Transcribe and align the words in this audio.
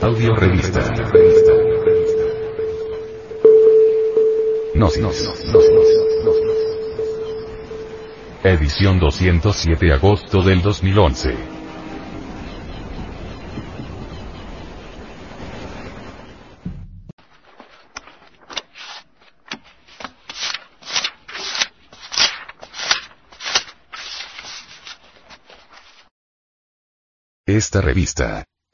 Audio 0.00 0.32
Revista. 0.36 0.80
Gnosis. 4.74 5.28
Edición 8.44 9.00
207 9.00 9.92
agosto 9.92 10.42
del 10.42 10.62
2011. 10.62 11.34
Esta 27.46 27.80
revista 27.80 28.44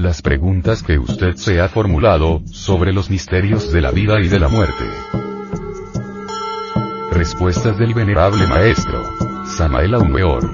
Las 0.00 0.22
preguntas 0.22 0.82
que 0.82 0.98
usted 0.98 1.36
se 1.36 1.60
ha 1.60 1.68
formulado, 1.68 2.40
sobre 2.46 2.90
los 2.90 3.10
misterios 3.10 3.70
de 3.70 3.82
la 3.82 3.90
vida 3.90 4.18
y 4.18 4.28
de 4.28 4.40
la 4.40 4.48
muerte. 4.48 4.86
Respuestas 7.12 7.78
del 7.78 7.92
venerable 7.92 8.46
maestro, 8.46 9.02
Samael 9.44 9.94
Aumeor. 9.94 10.50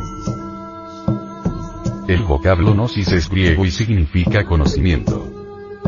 El 2.08 2.24
vocablo 2.24 2.74
gnosis 2.74 3.12
es 3.12 3.30
griego 3.30 3.64
y 3.64 3.70
significa 3.70 4.44
conocimiento. 4.46 5.30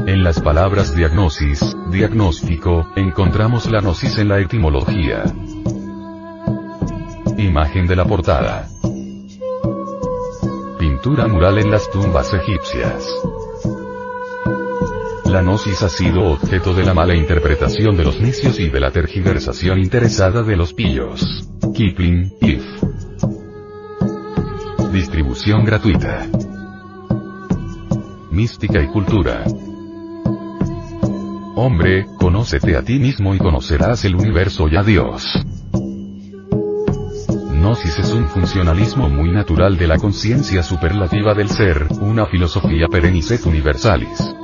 En 0.06 0.22
las 0.22 0.40
palabras 0.40 0.94
diagnosis, 0.94 1.60
diagnóstico, 1.90 2.92
encontramos 2.94 3.68
la 3.68 3.80
gnosis 3.80 4.18
en 4.18 4.28
la 4.28 4.38
etimología. 4.38 5.24
Imagen 7.36 7.88
de 7.88 7.96
la 7.96 8.04
portada. 8.04 8.68
Pintura 10.78 11.26
mural 11.26 11.58
en 11.58 11.72
las 11.72 11.90
tumbas 11.90 12.32
egipcias. 12.34 13.04
La 15.28 15.42
gnosis 15.42 15.82
ha 15.82 15.90
sido 15.90 16.22
objeto 16.22 16.72
de 16.72 16.84
la 16.84 16.94
mala 16.94 17.14
interpretación 17.14 17.98
de 17.98 18.04
los 18.04 18.18
necios 18.18 18.58
y 18.58 18.70
de 18.70 18.80
la 18.80 18.90
tergiversación 18.90 19.78
interesada 19.78 20.42
de 20.42 20.56
los 20.56 20.72
pillos. 20.72 21.46
Kipling, 21.74 22.32
If. 22.40 22.64
Distribución 24.90 25.66
gratuita. 25.66 26.26
Mística 28.30 28.82
y 28.82 28.86
cultura. 28.86 29.44
Hombre, 31.56 32.06
conócete 32.18 32.74
a 32.74 32.82
ti 32.82 32.98
mismo 32.98 33.34
y 33.34 33.38
conocerás 33.38 34.06
el 34.06 34.14
universo 34.14 34.66
y 34.66 34.76
a 34.76 34.82
Dios. 34.82 35.26
Gnosis 37.52 37.98
es 37.98 38.12
un 38.14 38.28
funcionalismo 38.28 39.10
muy 39.10 39.30
natural 39.30 39.76
de 39.76 39.88
la 39.88 39.98
conciencia 39.98 40.62
superlativa 40.62 41.34
del 41.34 41.50
ser, 41.50 41.86
una 42.00 42.24
filosofía 42.24 42.88
perennis 42.88 43.30
et 43.30 43.44
universalis. 43.44 44.37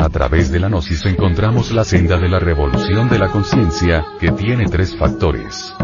A 0.00 0.08
través 0.08 0.50
de 0.50 0.58
la 0.58 0.70
gnosis 0.70 1.04
encontramos 1.04 1.72
la 1.72 1.84
senda 1.84 2.16
de 2.16 2.26
la 2.26 2.38
revolución 2.38 3.10
de 3.10 3.18
la 3.18 3.28
conciencia, 3.28 4.06
que 4.18 4.32
tiene 4.32 4.64
tres 4.64 4.96
factores. 4.96 5.74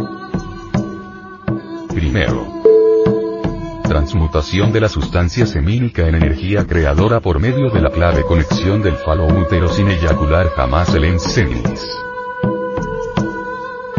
Primero, 1.93 2.47
transmutación 3.83 4.73
de 4.73 4.81
la 4.81 4.89
sustancia 4.89 5.45
semínica 5.45 6.09
en 6.09 6.15
energía 6.15 6.67
creadora 6.67 7.21
por 7.21 7.41
medio 7.41 7.69
de 7.69 7.83
la 7.83 7.91
clave 7.91 8.23
conexión 8.23 8.81
del 8.81 8.95
falo 8.95 9.27
útero 9.27 9.69
sin 9.69 9.89
eyacular 9.89 10.49
jamás 10.49 10.95
el 10.95 11.05
enseminis. 11.05 11.87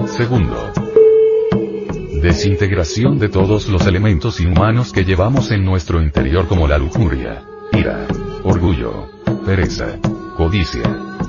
Segundo, 0.08 0.72
desintegración 2.24 3.20
de 3.20 3.30
todos 3.30 3.68
los 3.68 3.86
elementos 3.86 4.42
inhumanos 4.42 4.92
que 4.92 5.06
llevamos 5.06 5.52
en 5.52 5.64
nuestro 5.64 6.02
interior 6.02 6.48
como 6.48 6.68
la 6.68 6.80
lujuria, 6.80 7.44
ira, 7.72 8.08
orgullo, 8.47 9.09
pereza, 9.46 10.00
codicia, 10.38 10.84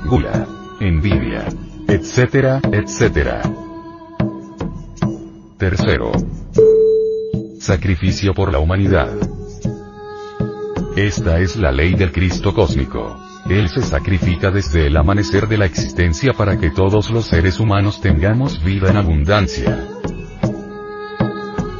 gula, 0.05 0.47
envidia, 0.79 1.47
etcétera, 1.87 2.61
etcétera. 2.71 3.41
Tercero. 5.57 6.11
Sacrificio 7.59 8.33
por 8.33 8.53
la 8.53 8.59
humanidad. 8.59 9.09
Esta 10.95 11.39
es 11.39 11.57
la 11.57 11.73
ley 11.73 11.93
del 11.95 12.13
Cristo 12.13 12.53
cósmico. 12.53 13.17
Él 13.49 13.67
se 13.67 13.81
sacrifica 13.81 14.49
desde 14.49 14.87
el 14.87 14.95
amanecer 14.95 15.47
de 15.49 15.57
la 15.57 15.65
existencia 15.65 16.31
para 16.33 16.57
que 16.57 16.69
todos 16.69 17.09
los 17.09 17.25
seres 17.25 17.59
humanos 17.59 17.99
tengamos 17.99 18.63
vida 18.63 18.91
en 18.91 18.97
abundancia. 18.97 19.98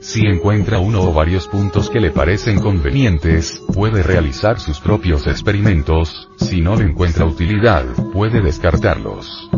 Si 0.00 0.24
encuentra 0.24 0.78
uno 0.78 1.02
o 1.02 1.12
varios 1.12 1.48
puntos 1.48 1.90
que 1.90 2.00
le 2.00 2.10
parecen 2.10 2.60
convenientes, 2.60 3.60
puede 3.74 4.02
realizar 4.02 4.60
sus 4.60 4.78
propios 4.80 5.26
experimentos, 5.26 6.28
si 6.36 6.60
no 6.60 6.76
le 6.76 6.84
encuentra 6.84 7.24
utilidad, 7.24 7.84
puede 8.12 8.40
descartarlos. 8.40 9.50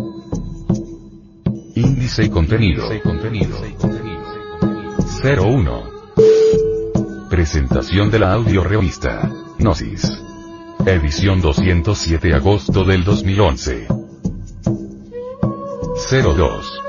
Índice 1.74 2.24
y 2.24 2.30
contenido. 2.30 2.88
01. 5.22 5.82
Presentación 7.28 8.10
de 8.10 8.18
la 8.18 8.32
audio 8.32 8.64
revista. 8.64 9.30
Gnosis. 9.58 10.10
Edición 10.86 11.42
207 11.42 12.34
agosto 12.34 12.84
del 12.84 13.04
2011. 13.04 13.86
02. 16.10 16.80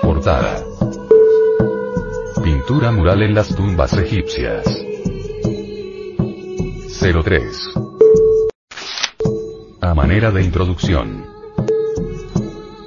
Portada. 0.00 0.71
Mural 2.70 3.22
en 3.22 3.34
las 3.34 3.54
tumbas 3.54 3.92
egipcias. 3.94 4.64
03. 7.24 7.70
A 9.80 9.94
manera 9.94 10.30
de 10.30 10.42
introducción. 10.42 11.26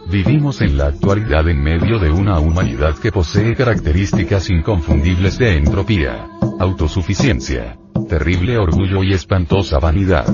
Vivimos 0.09 0.61
en 0.61 0.77
la 0.77 0.87
actualidad 0.87 1.47
en 1.49 1.61
medio 1.61 1.99
de 1.99 2.09
una 2.09 2.39
humanidad 2.39 2.97
que 2.97 3.11
posee 3.11 3.53
características 3.53 4.49
inconfundibles 4.49 5.37
de 5.37 5.57
entropía, 5.57 6.29
autosuficiencia, 6.59 7.77
terrible 8.07 8.57
orgullo 8.57 9.03
y 9.03 9.13
espantosa 9.13 9.79
vanidad. 9.79 10.25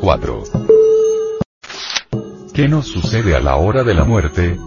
04. 0.00 0.42
¿Qué 2.54 2.68
nos 2.68 2.86
sucede 2.86 3.36
a 3.36 3.40
la 3.40 3.56
hora 3.56 3.84
de 3.84 3.94
la 3.94 4.04
muerte? 4.04 4.58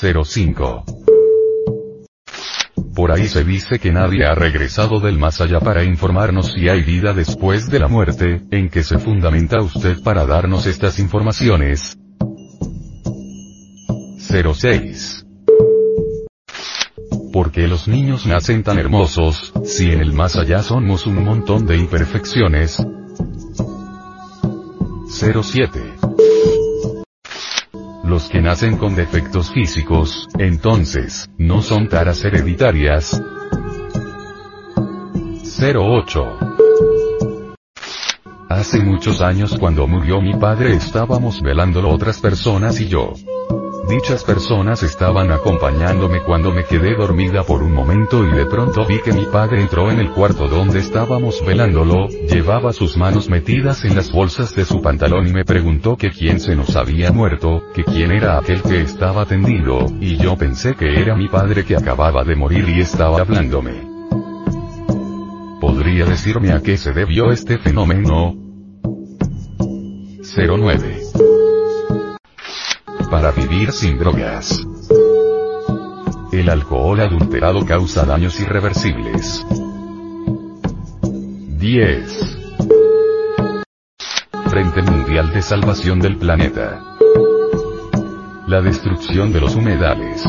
05. 0.00 0.84
Por 2.94 3.12
ahí 3.12 3.26
se 3.26 3.44
dice 3.44 3.78
que 3.78 3.90
nadie 3.90 4.24
ha 4.26 4.34
regresado 4.34 5.00
del 5.00 5.18
más 5.18 5.40
allá 5.40 5.60
para 5.60 5.84
informarnos 5.84 6.52
si 6.52 6.68
hay 6.68 6.82
vida 6.82 7.12
después 7.12 7.68
de 7.68 7.78
la 7.80 7.88
muerte, 7.88 8.42
¿en 8.50 8.68
qué 8.68 8.82
se 8.82 8.98
fundamenta 8.98 9.60
usted 9.60 10.00
para 10.02 10.24
darnos 10.26 10.66
estas 10.66 10.98
informaciones? 10.98 11.98
06. 14.18 15.26
¿Por 17.32 17.50
qué 17.50 17.66
los 17.66 17.88
niños 17.88 18.26
nacen 18.26 18.62
tan 18.62 18.78
hermosos, 18.78 19.52
si 19.64 19.90
en 19.90 20.00
el 20.00 20.12
más 20.12 20.36
allá 20.36 20.62
somos 20.62 21.06
un 21.06 21.24
montón 21.24 21.66
de 21.66 21.76
imperfecciones? 21.76 22.84
07. 25.08 25.97
Los 28.08 28.30
que 28.30 28.40
nacen 28.40 28.78
con 28.78 28.94
defectos 28.94 29.52
físicos, 29.52 30.28
entonces, 30.38 31.28
¿no 31.36 31.60
son 31.60 31.90
taras 31.90 32.24
hereditarias? 32.24 33.22
08. 35.62 36.38
Hace 38.48 38.80
muchos 38.80 39.20
años 39.20 39.58
cuando 39.60 39.86
murió 39.86 40.22
mi 40.22 40.32
padre 40.38 40.74
estábamos 40.74 41.42
velándolo 41.42 41.90
otras 41.90 42.18
personas 42.18 42.80
y 42.80 42.88
yo. 42.88 43.12
Dichas 43.88 44.22
personas 44.22 44.82
estaban 44.82 45.32
acompañándome 45.32 46.22
cuando 46.22 46.52
me 46.52 46.64
quedé 46.64 46.94
dormida 46.94 47.42
por 47.42 47.62
un 47.62 47.72
momento 47.72 48.22
y 48.22 48.30
de 48.30 48.44
pronto 48.44 48.84
vi 48.84 49.00
que 49.00 49.14
mi 49.14 49.24
padre 49.24 49.62
entró 49.62 49.90
en 49.90 49.98
el 49.98 50.10
cuarto 50.10 50.46
donde 50.46 50.80
estábamos 50.80 51.42
velándolo, 51.42 52.06
llevaba 52.08 52.74
sus 52.74 52.98
manos 52.98 53.30
metidas 53.30 53.86
en 53.86 53.96
las 53.96 54.12
bolsas 54.12 54.54
de 54.54 54.66
su 54.66 54.82
pantalón 54.82 55.26
y 55.26 55.32
me 55.32 55.46
preguntó 55.46 55.96
que 55.96 56.10
quién 56.10 56.38
se 56.38 56.54
nos 56.54 56.76
había 56.76 57.12
muerto, 57.12 57.62
que 57.74 57.82
quién 57.82 58.12
era 58.12 58.38
aquel 58.38 58.60
que 58.60 58.82
estaba 58.82 59.24
tendido, 59.24 59.86
y 60.00 60.18
yo 60.18 60.36
pensé 60.36 60.74
que 60.74 61.00
era 61.00 61.16
mi 61.16 61.28
padre 61.28 61.64
que 61.64 61.74
acababa 61.74 62.24
de 62.24 62.36
morir 62.36 62.68
y 62.68 62.80
estaba 62.80 63.20
hablándome. 63.20 63.88
¿Podría 65.62 66.04
decirme 66.04 66.52
a 66.52 66.60
qué 66.60 66.76
se 66.76 66.92
debió 66.92 67.32
este 67.32 67.56
fenómeno? 67.56 68.34
09 70.36 71.07
para 73.20 73.32
vivir 73.32 73.72
sin 73.72 73.98
drogas. 73.98 74.64
El 76.30 76.48
alcohol 76.48 77.00
adulterado 77.00 77.66
causa 77.66 78.04
daños 78.04 78.38
irreversibles. 78.38 79.44
10. 81.58 82.38
Frente 84.48 84.82
Mundial 84.82 85.32
de 85.32 85.42
Salvación 85.42 85.98
del 85.98 86.16
Planeta. 86.16 86.80
La 88.46 88.60
destrucción 88.60 89.32
de 89.32 89.40
los 89.40 89.56
humedales. 89.56 90.24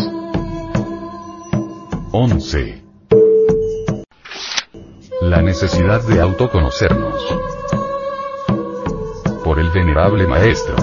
11. 2.11 2.83
La 5.21 5.43
necesidad 5.43 6.01
de 6.07 6.21
autoconocernos. 6.21 7.21
Por 9.43 9.59
el 9.59 9.69
venerable 9.69 10.25
maestro. 10.25 10.75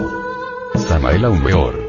Samael 0.77 1.25
Aumeor. 1.25 1.86